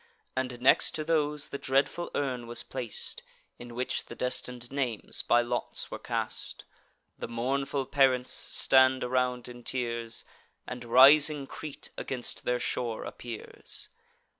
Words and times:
And 0.35 0.59
next 0.61 0.95
to 0.95 1.03
those 1.03 1.49
the 1.49 1.59
dreadful 1.59 2.09
urn 2.15 2.47
was 2.47 2.63
plac'd, 2.63 3.21
In 3.59 3.75
which 3.75 4.05
the 4.05 4.15
destin'd 4.15 4.71
names 4.71 5.21
by 5.21 5.41
lots 5.43 5.91
were 5.91 5.99
cast: 5.99 6.65
The 7.19 7.27
mournful 7.27 7.85
parents 7.85 8.31
stand 8.31 9.03
around 9.03 9.47
in 9.47 9.63
tears, 9.63 10.25
And 10.65 10.83
rising 10.85 11.45
Crete 11.45 11.91
against 11.99 12.45
their 12.45 12.59
shore 12.59 13.03
appears. 13.03 13.89